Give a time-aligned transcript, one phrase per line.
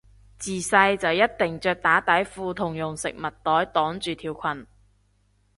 [0.39, 4.65] 自細就一定着打底褲同用食物袋擋住條裙